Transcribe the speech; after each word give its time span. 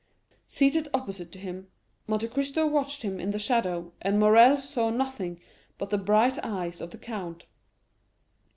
Seated 0.47 0.87
opposite 0.95 1.31
to 1.31 1.37
him, 1.37 1.67
Monte 2.07 2.27
Cristo 2.29 2.65
watched 2.65 3.03
him 3.03 3.19
in 3.19 3.29
the 3.29 3.37
shadow, 3.37 3.93
and 4.01 4.19
Morrel 4.19 4.57
saw 4.57 4.89
nothing 4.89 5.39
but 5.77 5.91
the 5.91 5.97
bright 5.99 6.39
eyes 6.43 6.81
of 6.81 6.89
the 6.89 6.97
count. 6.97 7.45